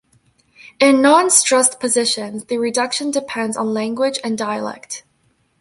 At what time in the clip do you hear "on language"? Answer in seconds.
3.55-4.17